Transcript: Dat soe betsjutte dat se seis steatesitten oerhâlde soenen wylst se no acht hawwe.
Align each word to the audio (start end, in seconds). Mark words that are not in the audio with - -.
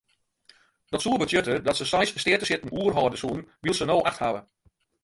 Dat 0.85 1.01
soe 1.01 1.17
betsjutte 1.17 1.61
dat 1.65 1.75
se 1.79 1.85
seis 1.91 2.19
steatesitten 2.21 2.73
oerhâlde 2.79 3.15
soenen 3.21 3.47
wylst 3.63 3.79
se 3.79 3.85
no 3.87 3.97
acht 4.09 4.19
hawwe. 4.21 4.41